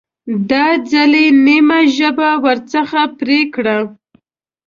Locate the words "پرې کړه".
3.19-3.77